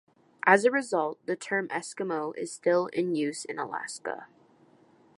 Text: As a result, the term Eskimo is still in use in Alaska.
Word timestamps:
As 0.47 0.65
a 0.65 0.71
result, 0.71 1.23
the 1.27 1.35
term 1.35 1.67
Eskimo 1.67 2.35
is 2.35 2.51
still 2.51 2.87
in 2.87 3.13
use 3.13 3.45
in 3.45 3.59
Alaska. 3.59 4.25